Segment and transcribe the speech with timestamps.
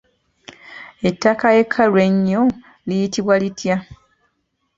[1.09, 2.43] Ettaka ekkalu ennyo
[2.87, 3.77] liyitibwa litya?